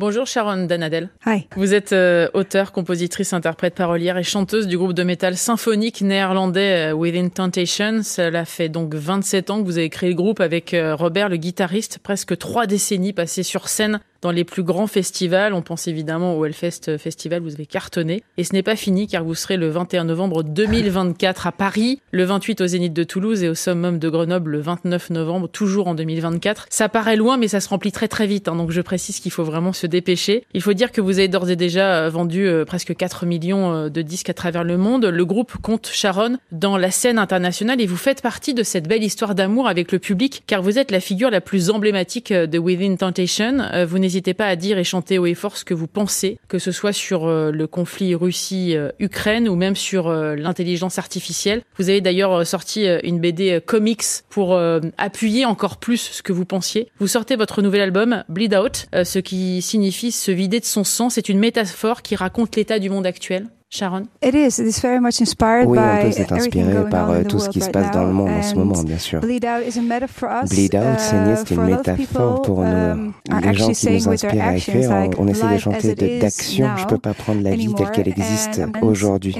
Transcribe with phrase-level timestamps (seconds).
[0.00, 1.10] Bonjour Sharon Danadel.
[1.26, 1.46] Hi.
[1.56, 6.90] Vous êtes euh, auteure, compositrice, interprète, parolière et chanteuse du groupe de métal symphonique néerlandais
[6.90, 8.02] euh, Within Temptation.
[8.02, 11.36] Cela fait donc 27 ans que vous avez créé le groupe avec euh, Robert, le
[11.36, 15.54] guitariste, presque trois décennies passées sur scène dans les plus grands festivals.
[15.54, 18.22] On pense évidemment au Hellfest Festival, vous avez cartonné.
[18.36, 22.24] Et ce n'est pas fini car vous serez le 21 novembre 2024 à Paris, le
[22.24, 25.94] 28 au Zénith de Toulouse et au Summum de Grenoble le 29 novembre, toujours en
[25.94, 26.66] 2024.
[26.70, 29.32] Ça paraît loin mais ça se remplit très très vite, hein, donc je précise qu'il
[29.32, 30.44] faut vraiment se dépêcher.
[30.54, 33.72] Il faut dire que vous avez d'ores et déjà euh, vendu euh, presque 4 millions
[33.72, 35.04] euh, de disques à travers le monde.
[35.06, 39.02] Le groupe compte Sharon dans la scène internationale et vous faites partie de cette belle
[39.02, 42.96] histoire d'amour avec le public car vous êtes la figure la plus emblématique de Within
[42.96, 43.58] Temptation.
[43.86, 46.58] Vous n'hésitez pas à dire et chanter haut et fort ce que vous pensez, que
[46.58, 51.62] ce soit sur le conflit Russie-Ukraine ou même sur l'intelligence artificielle.
[51.78, 54.58] Vous avez d'ailleurs sorti une BD comics pour
[54.98, 56.88] appuyer encore plus ce que vous pensiez.
[56.98, 61.08] Vous sortez votre nouvel album Bleed Out, ce qui signifie se vider de son sang.
[61.08, 63.46] C'est une métaphore qui raconte l'état du monde actuel.
[63.72, 64.08] Sharon?
[64.20, 64.58] It is.
[64.58, 67.14] It is very much inspired Oui, by on peut s'être inspiré everything par going on
[67.14, 68.12] euh, in the tout ce world qui se right passe dans le now.
[68.14, 69.20] monde en ce moment, bien sûr.
[69.20, 70.50] Bleed out is a metaphor for us.
[70.50, 72.66] Bleed out, saigner, c'est uh, une of métaphore pour nous.
[72.66, 76.68] um, are les gens qui nous inspirent à écrire, on, on essaie de chanter d'action.
[76.76, 79.36] Je now peux pas prendre la vie telle qu'elle existe aujourd'hui.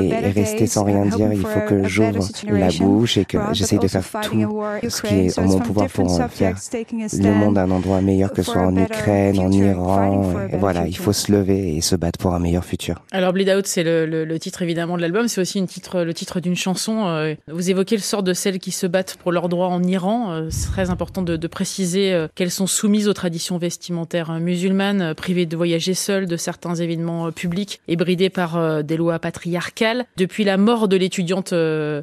[0.00, 3.88] Et, rester sans rien dire, il faut que j'ouvre la bouche et que j'essaye de
[3.88, 6.54] faire tout ce qui est en mon pouvoir pour faire
[7.12, 10.22] le monde un endroit meilleur que ce soit en Ukraine, en Iran.
[10.50, 13.02] Et voilà, il faut se lever et se battre pour un meilleur futur.
[13.12, 16.56] Alors Bleed c'est le, titre évidemment de l'album, c'est aussi une titre, le titre d'une
[16.56, 17.06] chanson.
[17.06, 20.32] Euh, Vous évoquez le sort de celles qui se battent pour leurs droits en Iran.
[20.32, 25.14] Euh, C'est très important de, préciser euh, qu'elles sont soumises aux traditions vestimentaires euh, musulmanes,
[25.14, 30.06] privées de voyager seules de certains événements publics et bridées par des lois patriarcales.
[30.16, 31.52] Depuis la mort de l'étudiante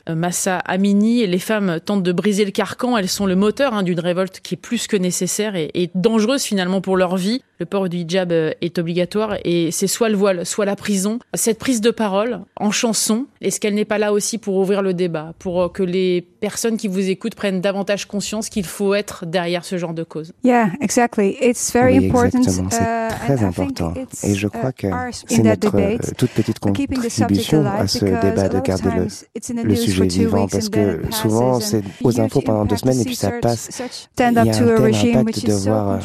[0.07, 2.97] Massa Amini, les femmes tentent de briser le carcan.
[2.97, 6.43] Elles sont le moteur hein, d'une révolte qui est plus que nécessaire et, et dangereuse
[6.43, 7.41] finalement pour leur vie.
[7.59, 11.19] Le port du hijab est obligatoire et c'est soit le voile, soit la prison.
[11.35, 14.95] Cette prise de parole en chanson, est-ce qu'elle n'est pas là aussi pour ouvrir le
[14.95, 19.27] débat, pour euh, que les personnes qui vous écoutent prennent davantage conscience qu'il faut être
[19.27, 20.33] derrière ce genre de cause?
[20.43, 21.37] Yeah, exactly.
[21.39, 22.39] It's very Oui, important.
[22.39, 23.93] exactement, c'est uh, très important.
[23.95, 24.87] it's, Et je uh, crois que
[25.27, 27.27] c'est notre euh, toute petite contribution
[27.67, 31.83] à ce débat de garder le, le sujet vivant parce que it souvent passes c'est
[32.03, 33.69] aux infos pendant deux semaines et to puis ça such- passe.
[34.17, 35.99] Il y a to un tel impact de voir,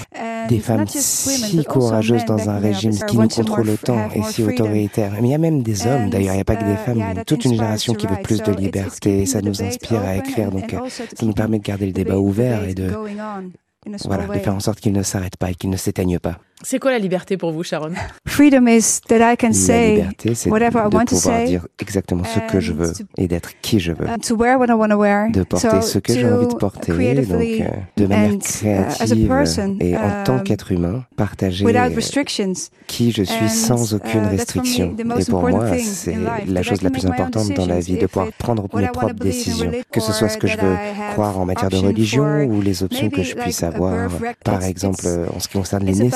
[0.51, 5.14] des femmes si courageuses dans un régime qui nous contrôle autant et si autoritaire.
[5.21, 6.77] Mais il y a même des hommes, d'ailleurs, il n'y a pas que des uh,
[6.77, 9.27] femmes, yeah, il y a that toute une génération qui veut plus de liberté, keeping
[9.27, 12.19] ça the nous inspire à écrire, donc euh, ça nous permet de garder le débat
[12.19, 12.93] ouvert et de,
[14.05, 16.39] voilà, de faire en sorte qu'il ne s'arrête pas et qu'il ne s'éteigne pas.
[16.67, 17.93] C'est quoi la liberté pour vous, Sharon?
[18.27, 21.45] Freedom is that I can La say liberté, c'est whatever I de want to say
[21.47, 24.09] dire exactement ce que je veux to- et d'être qui je veux.
[24.09, 25.31] and to wear what I want to wear.
[25.31, 28.69] de porter So ce que j'ai envie de porter, donc euh, de manière and, uh,
[28.69, 32.53] as a créative person, et en tant um, qu'être humain, partager without euh, restrictions.
[32.87, 34.95] qui je suis And, sans uh, aucune that's for me restriction.
[34.97, 37.05] the Et most pour important moi, thing c'est in life, la chose la make plus
[37.05, 40.01] my own importante dans la decisions vie, de pouvoir prendre mes propres décisions, religion que
[40.01, 42.25] ce soit ce que je or veux that I have croire en matière de religion
[42.25, 44.09] for ou les options que je puisse avoir,
[44.45, 46.11] par exemple en ce qui concerne les it's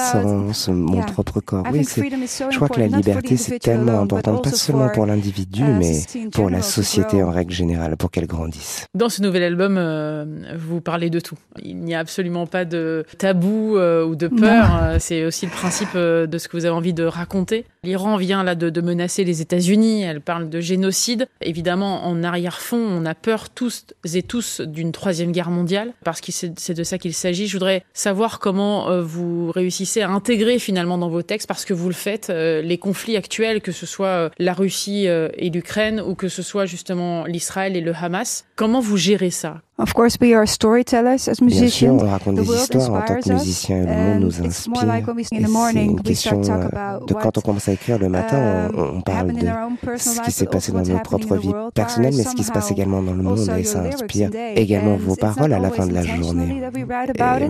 [0.69, 1.05] mon yeah.
[1.07, 1.65] propre corps.
[1.67, 4.39] I Oui, je crois que la important, not for the liberté, c'est individual tellement important,
[4.39, 7.97] pas seulement for, pour l'individu, uh, mais society in pour la société en règle générale,
[7.97, 8.87] pour qu'elle grandisse.
[8.95, 10.25] Dans ce nouvel album, euh,
[10.59, 11.37] vous parlez de tout.
[11.63, 14.79] Il n'y a absolument pas de tabou euh, ou de peur.
[14.83, 17.65] Euh, C'est aussi le principe euh, de ce que vous avez envie de raconter.
[17.85, 20.03] L'Iran vient là de, de menacer les États-Unis.
[20.03, 21.27] Elle parle de génocide.
[21.41, 26.33] Évidemment, en arrière-fond, on a peur tous et tous d'une troisième guerre mondiale parce que
[26.33, 27.47] c'est c'est de ça qu'il s'agit.
[27.47, 30.28] Je voudrais savoir comment euh, vous réussissez à intégrer
[30.59, 33.87] finalement dans vos textes, parce que vous le faites, euh, les conflits actuels, que ce
[33.87, 37.93] soit euh, la Russie euh, et l'Ukraine ou que ce soit justement l'Israël et le
[37.95, 38.45] Hamas.
[38.57, 39.63] Comment vous gérez ça?
[39.81, 41.99] Of course, we are storytellers as Bien sûr, musicians.
[42.03, 44.21] on raconte The des world histoires en tant inspires que us, musicien et le monde
[44.23, 44.87] nous it's more inspire.
[44.89, 47.39] like when we in Et the c'est morning, une question euh, about de quand on
[47.39, 49.77] what, commence à écrire le matin, on, on um, parle happened de in our own
[49.77, 52.73] personal ce qui s'est passé dans the vies world, personnelles, mais ce qui se passe
[52.73, 55.69] également dans le monde et your ça inspire également vos it's not paroles à la
[55.69, 56.63] always fin de la journée.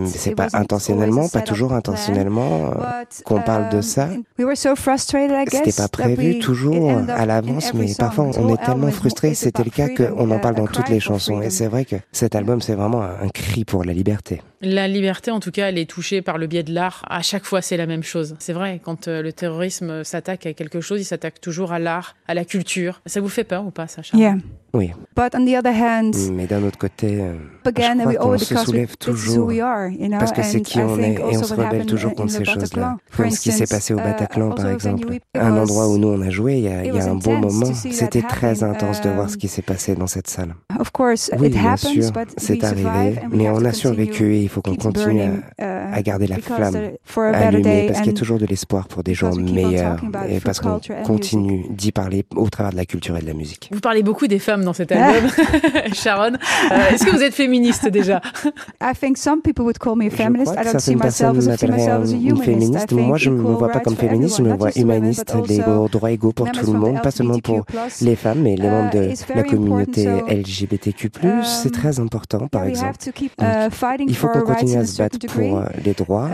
[0.05, 4.07] c'est It pas intentionnellement, pas toujours intentionnellement euh, But, qu'on parle de um, ça.
[4.37, 8.25] we were so frustrated, I guess, C'était pas that prévu toujours à l'avance, mais parfois
[8.37, 11.41] on est tellement frustré, c'était le cas qu'on en parle dans toutes les chansons.
[11.41, 14.41] Et c'est vrai que cet album, c'est vraiment un un cri pour la liberté.
[14.61, 17.05] La liberté, en tout cas, elle est touchée par le biais de l'art.
[17.09, 18.35] À chaque fois, c'est la même chose.
[18.39, 22.15] C'est vrai, quand euh, le terrorisme s'attaque à quelque chose, il s'attaque toujours à l'art,
[22.27, 23.01] à la culture.
[23.05, 24.17] Ça vous fait peur ou pas, Sacha?
[24.17, 24.37] Yeah.
[24.73, 24.91] Oui.
[25.17, 27.33] Mm, mais d'un autre côté, euh,
[27.65, 29.51] je crois on se soulève toujours
[30.19, 32.97] parce que c'est qui on est et on se rebelle toujours contre ces choses-là.
[33.15, 35.07] Comme ce qui s'est passé au Bataclan, par exemple.
[35.35, 37.73] Un endroit où nous on a joué il y a, un bon moment.
[37.73, 40.55] C'était très intense de voir ce qui s'est passé dans cette salle.
[41.37, 46.01] Oui, bien sûr, c'est arrivé, mais on a survécu et il faut qu'on continue à,
[46.01, 46.91] garder la flamme
[47.33, 50.79] allumée parce qu'il y a toujours de l'espoir pour des gens meilleurs et parce qu'on
[51.03, 53.69] continue d'y parler au travers de la culture et de la musique.
[53.71, 55.29] Vous parlez beaucoup des femmes femmes dans cet album,
[55.93, 56.33] Sharon.
[56.33, 58.21] Euh, Est-ce que vous êtes féministe déjà?
[58.81, 60.53] I think some people would call me feminist.
[60.53, 61.57] I don't see myself as a.
[61.57, 62.91] Féministe.
[62.91, 66.31] Moi, je ne me vois pas comme féministe, je me vois humaniste, les droits égaux
[66.31, 67.65] pour tout le monde, pas seulement pour
[68.01, 71.11] les femmes, mais les membres de la communauté LGBTQ+.
[71.43, 72.97] C'est très important, par exemple.
[73.05, 76.29] Donc, il faut qu'on continue à se battre pour euh, les droits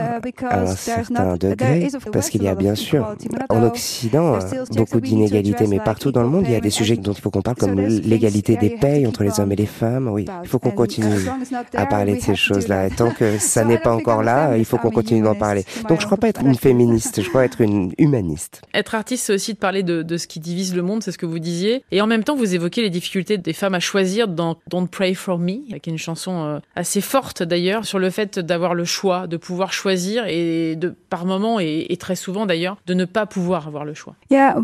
[0.50, 3.16] à un certain degré, parce qu'il y a bien sûr,
[3.50, 6.96] en Occident, euh, beaucoup d'inégalités, mais partout dans le monde, il y a des sujets
[6.98, 9.66] dont il faut qu'on parle, comme les l'égalité des payes entre les hommes et les
[9.66, 10.08] femmes.
[10.08, 11.28] Oui, il faut qu'on continue
[11.74, 12.88] à parler de ces choses-là.
[12.88, 15.66] Et tant que ça n'est pas encore là, il faut qu'on continue d'en parler.
[15.90, 18.62] Donc je ne crois pas être une féministe, je crois être une humaniste.
[18.74, 21.26] Être artiste, c'est aussi de parler de, ce qui divise le monde, c'est ce que
[21.26, 21.84] vous disiez.
[21.92, 25.14] Et en même temps, vous évoquez les difficultés des femmes à choisir dans Don't Pray
[25.14, 28.86] for Me, qui est une chanson euh, assez forte d'ailleurs, sur le fait d'avoir le
[28.86, 33.26] choix, de pouvoir choisir et de, par moment et, très souvent d'ailleurs, de ne pas
[33.26, 34.16] pouvoir avoir le choix.
[34.30, 34.56] Il a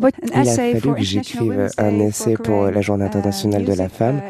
[0.44, 4.22] fallu que j'écrive un essai pour la journée internationale de la femme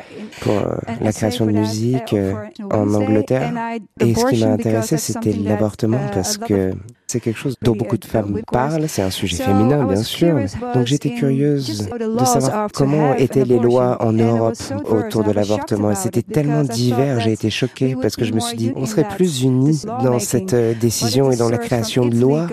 [0.41, 2.33] pour euh, la création de musique euh,
[2.71, 3.53] en Angleterre.
[3.99, 6.73] Et ce qui m'a intéressé, c'était l'avortement parce que
[7.11, 10.33] c'est quelque chose dont beaucoup de femmes parlent, c'est un sujet féminin bien sûr.
[10.73, 14.55] Donc j'étais curieuse de savoir comment étaient les lois en Europe
[14.85, 15.91] autour de l'avortement.
[15.91, 19.09] Et c'était tellement divers, j'ai été choquée parce que je me suis dit, on serait
[19.09, 22.47] plus unis dans cette euh, décision et dans la création de lois,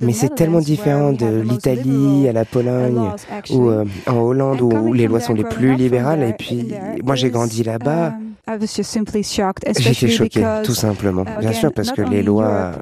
[0.00, 3.10] mais c'est tellement différent de l'Italie à la Pologne
[3.50, 6.22] ou euh, en Hollande où les lois sont les plus libérales.
[6.22, 6.72] Et puis
[7.02, 8.14] moi j'ai grandi là-bas.
[9.78, 11.24] J'étais choquée, tout simplement.
[11.40, 12.72] Bien sûr, parce que les lois,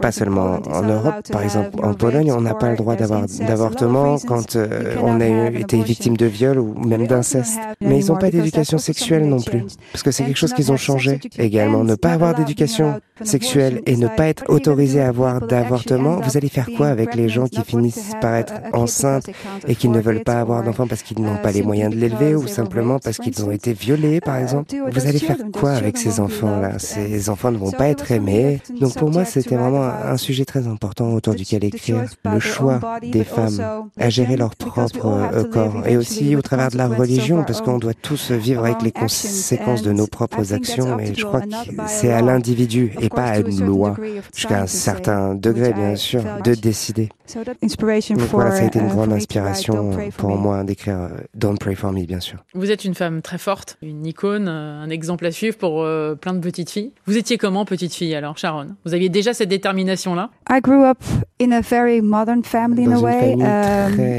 [0.00, 3.26] pas seulement en en Europe, par exemple, en Pologne, on n'a pas le droit d'avoir
[3.46, 7.58] d'avortement quand euh, on a été victime de viol ou même d'inceste.
[7.80, 10.76] Mais ils n'ont pas d'éducation sexuelle non plus, parce que c'est quelque chose qu'ils ont
[10.76, 11.20] changé.
[11.38, 16.36] Également, ne pas avoir d'éducation sexuelle et ne pas être autorisé à avoir d'avortement, vous
[16.36, 19.28] allez faire quoi avec les gens qui finissent par être enceintes
[19.66, 22.34] et qui ne veulent pas avoir d'enfants parce qu'ils n'ont pas les moyens de l'élever
[22.34, 26.20] ou simplement parce qu'ils ont été violés, par exemple Vous allez faire quoi avec ces
[26.20, 26.78] enfants-là?
[26.78, 28.60] Ces enfants ne vont pas être aimés.
[28.80, 32.80] Donc pour moi, c'était vraiment un sujet très important important autour duquel écrire, le choix
[33.02, 37.44] des femmes à gérer leur propre euh, corps et aussi au travers de la religion,
[37.44, 41.42] parce qu'on doit tous vivre avec les conséquences de nos propres actions et je crois
[41.42, 41.48] que
[41.86, 43.96] c'est à l'individu et pas à une loi,
[44.34, 47.08] jusqu'à un certain degré bien sûr, de décider.
[47.34, 51.92] Donc voilà, ça a été une grande inspiration pour moi d'écrire euh, Don't Pray For
[51.92, 52.38] Me, bien sûr.
[52.54, 56.14] Vous êtes une femme très forte, une icône, euh, un exemple à suivre pour euh,
[56.14, 56.92] plein de petites filles.
[57.06, 58.68] Vous étiez comment, petite fille, alors, Sharon?
[58.84, 60.30] Vous aviez déjà cette détermination-là?
[60.50, 60.98] I grew up
[61.40, 61.90] in in a très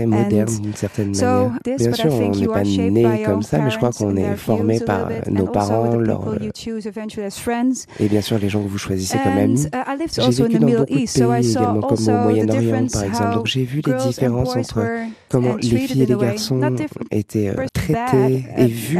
[0.06, 1.52] moderne, d'une certaine manière.
[1.64, 4.80] Bien this, sûr, on n'est pas né comme ça, mais je crois qu'on est formé
[4.80, 6.36] par nos parents, leurs...
[6.42, 6.50] Et
[8.00, 9.68] eh bien sûr, les gens que vous choisissez comme amis.
[10.18, 11.10] J'ai vécu dans beaucoup de pays
[11.50, 13.03] également, comme au Moyen-Orient, par
[13.34, 14.84] donc j'ai vu les différences entre
[15.30, 16.62] comment les filles et les garçons
[17.12, 19.00] étaient euh, traités et vus,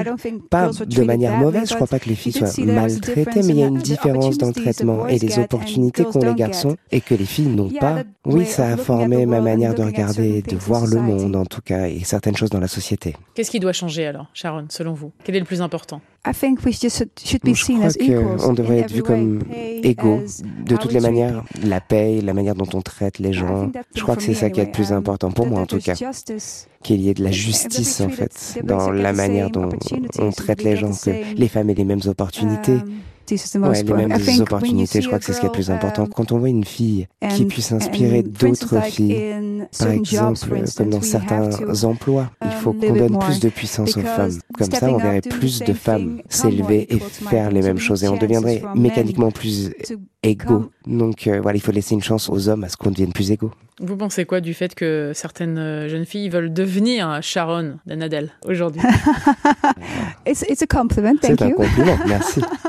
[0.50, 1.70] pas de manière mauvaise.
[1.70, 4.38] Je ne crois pas que les filles soient maltraitées, mais il y a une différence
[4.38, 8.04] dans le traitement et les opportunités qu'ont les garçons et que les filles n'ont pas.
[8.26, 11.62] Oui, ça a formé ma manière de regarder et de voir le monde, en tout
[11.62, 13.16] cas, et certaines choses dans la société.
[13.34, 15.12] Qu'est-ce qui doit changer alors, Sharon, selon vous?
[15.24, 16.02] Quel est le plus important?
[16.26, 19.42] Je crois qu'on devrait être vu comme
[19.84, 20.22] égaux
[20.66, 23.70] de toutes les manières, la paix, la manière dont on traite les gens.
[23.94, 25.96] Je crois que c'est ça qui est le plus important pour moi en tout cas,
[26.82, 29.70] qu'il y ait de la justice en fait dans la manière dont
[30.20, 32.78] on traite les gens, que les femmes aient les mêmes opportunités
[33.32, 35.02] ouais, les mêmes opportunités.
[35.02, 36.06] Je crois que c'est ce qui est le plus important.
[36.08, 39.34] Quand on voit une fille qui puisse inspirer d'autres filles,
[39.78, 41.50] par exemple, euh, comme dans certains
[41.84, 44.40] emplois, il faut qu'on donne plus de puissance aux femmes.
[44.58, 48.18] Comme ça, on verrait plus de femmes s'élever et faire les mêmes choses et on
[48.18, 49.72] deviendrait mécaniquement plus
[50.24, 50.72] égaux.
[50.88, 53.32] Donc euh, voilà, il faut laisser une chance aux hommes à ce qu'on devienne plus
[53.32, 53.52] égaux.
[53.80, 58.82] Vous pensez quoi du fait que certaines euh, jeunes filles veulent devenir Sharon d'Anadel aujourd'hui?
[61.38, 62.42] C'est un compliment, merci.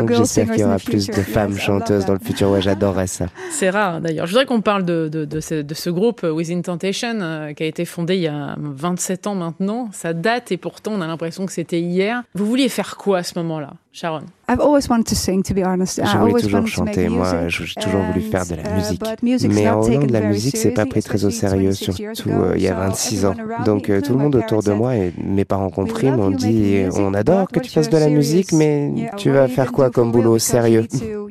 [0.00, 2.50] Donc j'espère qu'il y aura plus de femmes chanteuses dans le futur.
[2.50, 3.26] Ouais, j'adorerais ça.
[3.50, 4.26] C'est rare d'ailleurs.
[4.26, 7.62] Je voudrais qu'on parle de, de, de, ce, de, ce, groupe Within Temptation euh, qui
[7.62, 9.88] a été fondé il y a 27 ans maintenant.
[9.92, 12.22] Ça date et pourtant on a l'impression que c'était hier.
[12.34, 14.22] Vous vouliez faire quoi à ce moment-là Sharon?
[14.48, 16.00] I've always wanted to sing, to be honest.
[16.04, 19.02] J'ai voulu toujours chanter, moi, j'ai toujours voulu faire de la uh, musique.
[19.48, 22.68] Mais en Hollande, la musique, c'est pas pris très au sérieux, surtout euh, il y
[22.68, 23.34] a 26 ans.
[23.64, 27.14] Donc euh, tout le monde autour de moi, et mes parents compris, m'ont dit on
[27.14, 30.86] adore que tu fasses de la musique, mais tu vas faire quoi comme boulot sérieux?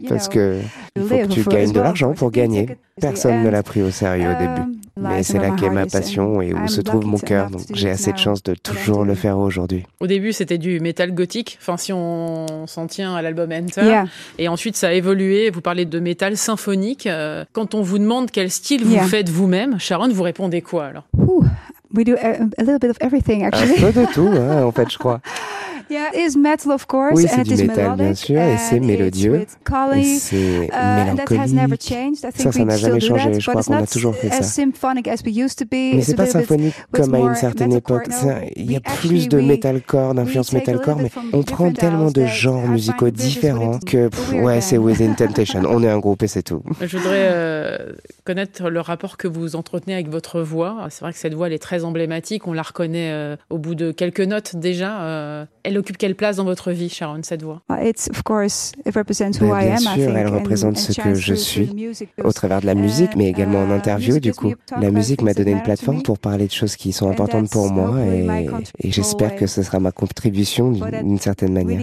[0.07, 0.59] Parce que
[0.95, 2.67] il faut que tu gagnes de l'argent pour gagner.
[2.99, 4.61] Personne ne l'a pris au sérieux au début.
[4.61, 7.49] Um, mais c'est là qu'est ma passion et où se trouve mon cœur.
[7.49, 9.85] Donc j'ai assez de chance de toujours le faire aujourd'hui.
[10.01, 11.57] Au début, c'était du métal gothique.
[11.61, 14.03] Enfin, si on s'en tient à l'album Enter.
[14.37, 15.49] Et ensuite, ça a évolué.
[15.49, 17.07] Vous parlez de métal symphonique.
[17.07, 21.07] Euh, quand on vous demande quel style vous faites vous-même, Sharon, vous répondez quoi alors?
[21.93, 23.83] We do a, little bit of everything, actually.
[23.83, 25.19] Un peu de tout, hein, en fait, je crois.
[25.91, 29.41] Yeah, it is metal, of course, oui, c'est du métal, bien sûr, et c'est mélodieux,
[29.41, 31.81] et c'est uh, mélancolique.
[32.15, 33.39] Ça, ça n'a jamais changé.
[33.39, 34.63] Je crois qu'on a toujours fait ça.
[35.71, 38.07] Mais c'est pas symphonique comme à une certaine époque.
[38.55, 43.09] Il y a plus de metalcore, d'influence metalcore, mais on prend tellement de genres musicaux
[43.09, 45.63] différents que, ouais, c'est Within Temptation.
[45.67, 46.63] On est un groupe et c'est tout.
[46.81, 47.77] Je voudrais euh,
[48.23, 50.87] connaître le rapport que vous entretenez avec votre voix.
[50.89, 52.47] C'est vrai que cette voix, elle est très emblématique.
[52.47, 55.01] On la reconnaît euh, au bout de quelques notes déjà.
[55.01, 57.61] Euh, elle occupe quelle place dans votre vie, Sharon, cette voix?
[57.69, 61.69] Uh, It's of course it represents who Bien sûr, elle représente ce que je suis
[62.23, 64.19] au travers de la musique, mais également en uh, interview.
[64.19, 67.49] Du coup, la musique m'a donné une plateforme pour parler de choses qui sont importantes
[67.49, 68.47] pour moi, et,
[68.79, 71.81] et j'espère que ce sera ma contribution d'une certaine manière.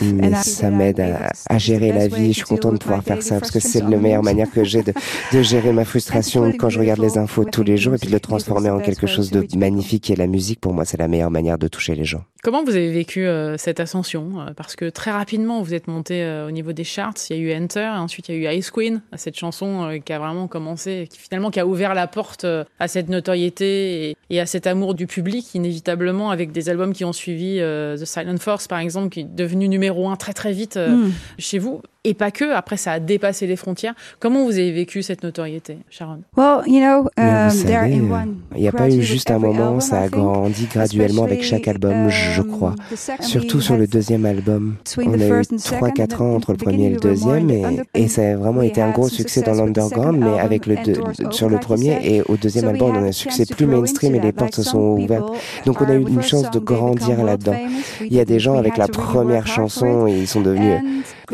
[0.00, 2.32] Mais ça m'aide à, à, gérer la vie.
[2.32, 4.82] Je suis contente de pouvoir faire ça parce que c'est la meilleure manière que j'ai
[4.82, 4.94] de,
[5.32, 8.12] de gérer ma frustration quand je regarde les infos tous les jours et puis de
[8.12, 10.08] le transformer en quelque chose de magnifique.
[10.10, 12.24] Et la musique, pour moi, c'est la meilleure manière de toucher les gens.
[12.42, 16.22] Comment vous avez vécu euh, cette ascension euh, Parce que très rapidement, vous êtes monté
[16.22, 17.14] euh, au niveau des charts.
[17.30, 20.00] Il y a eu Enter, et ensuite il y a eu Ice Queen, cette chanson
[20.04, 22.46] qui a vraiment commencé, qui finalement qui a ouvert la porte
[22.78, 27.12] à cette notoriété et, à cet amour du public, inévitablement, avec des albums qui ont
[27.12, 31.10] suivi The Silent Force, par exemple, qui est devenu numéro un très très vite hmm.
[31.38, 32.52] chez vous et pas que.
[32.52, 33.94] Après, ça a dépassé les frontières.
[34.18, 36.22] Comment vous avez vécu cette notoriété, Sharon?
[36.36, 37.50] Well, you know, um,
[38.54, 39.80] il n'y a pas eu juste un moment.
[39.80, 42.74] Ça a grandi graduellement avec chaque album, je um, crois.
[43.20, 44.76] Surtout sur le deuxième album.
[44.98, 48.36] On a eu 3-4 ans entre le premier et le deuxième, et, et ça a
[48.36, 50.76] vraiment été un gros succès dans l'underground, mais avec le
[51.30, 54.32] sur le premier et au deuxième album, on a un succès plus mainstream et les
[54.32, 55.32] portes se sont ouvertes.
[55.66, 57.56] Donc on a eu une chance de grandir là-dedans.
[58.00, 60.80] Il y a des gens avec la première chanson, et ils sont devenus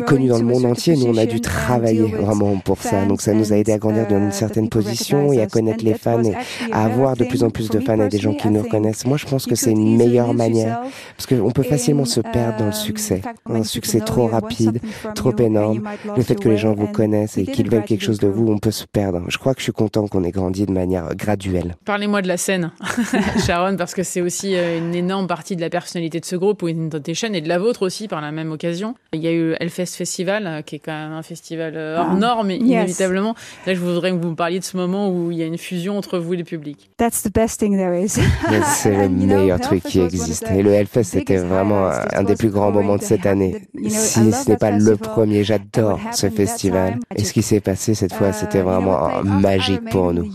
[0.06, 0.96] connus dans le monde entier.
[0.96, 3.04] Nous, on a dû travailler vraiment pour ça.
[3.04, 5.94] Donc, ça nous a aidé à grandir dans une certaine position et à connaître les
[5.94, 6.34] fans et
[6.72, 9.06] à avoir de plus en plus de fans et des gens qui nous reconnaissent.
[9.06, 10.82] Moi, je pense que c'est une meilleure manière
[11.16, 13.22] parce qu'on peut facilement se perdre dans le succès.
[13.46, 14.80] Un succès trop rapide,
[15.14, 15.82] trop énorme.
[16.16, 18.58] Le fait que les gens vous connaissent et qu'ils veulent quelque chose de vous, on
[18.58, 19.22] peut se perdre.
[19.28, 21.76] Je crois que je suis content qu'on ait grandi de manière graduelle.
[21.84, 22.72] Parlez-moi de la scène,
[23.46, 26.62] Sharon, parce que c'est aussi euh, une énorme partie de la personnalité de ce groupe,
[26.62, 28.94] Win Temptation, et de la vôtre aussi par la même occasion.
[29.12, 29.54] Il y a eu
[29.86, 33.34] Festival, euh, qui est quand même un festival euh, hors ah, norme, inévitablement.
[33.66, 35.58] Là, je voudrais que vous me parliez de ce moment où il y a une
[35.58, 36.90] fusion entre vous et le public.
[36.96, 38.18] That's the best thing there is.
[38.64, 40.44] c'est le meilleur truc qui existe.
[40.50, 43.62] Et le Hellfest, c'était vraiment un des plus grands moments de cette année.
[43.88, 46.98] Si ce n'est pas le premier, j'adore ce festival.
[47.16, 50.28] Et ce qui s'est passé cette fois, c'était uh, vraiment magique pour nous.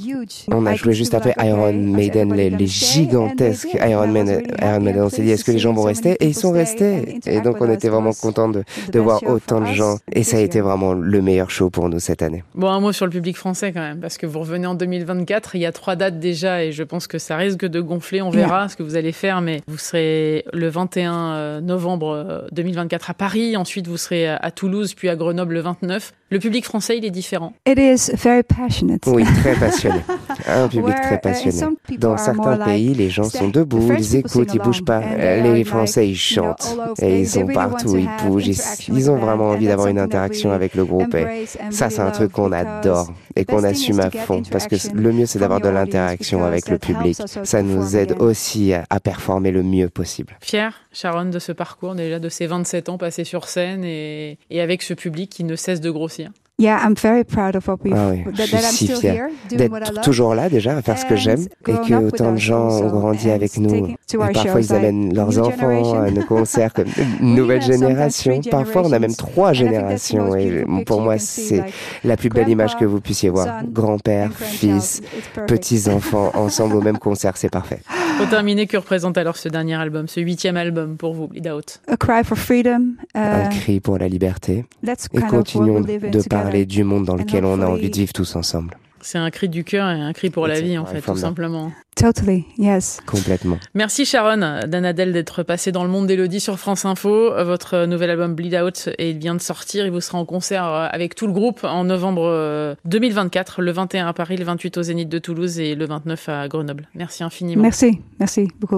[0.52, 4.44] On a joué juste après Iron Maiden, les, les gigantesques Iron Maiden.
[4.62, 5.04] Iron Maiden.
[5.04, 6.12] On s'est dit, est-ce que les gens vont rester?
[6.20, 7.20] Et ils sont restés.
[7.26, 9.98] Et donc, on était vraiment contents de, de voir autant de gens.
[10.12, 12.44] Et ça a été vraiment le meilleur show pour nous cette année.
[12.56, 15.56] Bon, un mot sur le public français quand même, parce que vous revenez en 2024.
[15.56, 18.22] Il y a trois dates déjà et je pense que ça risque de gonfler.
[18.22, 23.10] On verra ce que vous allez faire, mais vous serez le 21 euh, novembre 2024
[23.10, 23.58] euh, à Paris.
[23.58, 26.14] Ensuite, vous serez à Toulouse, puis à Grenoble le 29.
[26.34, 27.54] Le public français, il est différent.
[27.68, 29.06] It is very passionate.
[29.06, 30.00] Oui, très passionné.
[30.48, 31.76] Un public très uh, passionné.
[32.00, 35.02] Dans certains pays, les gens sont debout, ils écoutent, ils bougent pas.
[35.16, 38.48] Les Français, ils chantent et ils sont partout, ils bougent.
[38.48, 41.14] Ils, ont vraiment envie d'avoir une interaction avec le groupe.
[41.14, 45.12] Et ça, c'est un truc qu'on adore et qu'on assume à fond parce que le
[45.12, 47.16] mieux, c'est d'avoir de l'interaction avec le public.
[47.44, 50.36] Ça nous aide aussi à, performer le mieux possible.
[50.42, 54.62] Fier, Sharon, de ce parcours déjà, de ces 27 ans passés sur scène et, et
[54.62, 56.32] avec ce public qui ne cesse de grossir.
[56.60, 60.02] Yeah, I'm very proud of what we've, ah oui, that, je suis si fière d'être
[60.02, 63.32] toujours là déjà à faire ce que j'aime et que autant de gens ont grandi
[63.32, 63.88] avec nous.
[63.88, 63.98] Et
[64.34, 66.86] parfois ils amènent leurs enfants à nos concerts comme
[67.22, 68.40] une nouvelle génération.
[68.52, 71.64] Parfois on a même trois générations et pour moi c'est
[72.04, 73.64] la plus belle image que vous puissiez voir.
[73.66, 75.02] Grand-père, fils,
[75.48, 77.80] petits-enfants ensemble au même concert, c'est parfait.
[78.18, 81.82] Pour terminer, que représente alors ce dernier album, ce huitième album pour vous, Bleed Out?
[81.88, 82.92] A cry for freedom.
[83.16, 84.66] Un cri pour la liberté.
[85.14, 88.78] Et continuons de parler du monde dans lequel on a envie de vivre tous ensemble.
[89.02, 91.72] C'est un cri du cœur et un cri pour la vie, en fait, tout simplement.
[91.96, 93.00] Totally, yes.
[93.06, 93.60] Complètement.
[93.76, 97.32] Merci Sharon Danadel d'être passée dans le monde d'Elodie sur France Info.
[97.44, 99.86] Votre nouvel album Bleed Out il vient de sortir.
[99.86, 104.14] Il vous sera en concert avec tout le groupe en novembre 2024, le 21 à
[104.14, 106.90] Paris, le 28 au Zénith de Toulouse et le 29 à Grenoble.
[106.96, 107.62] Merci infiniment.
[107.62, 108.72] Merci, merci beaucoup.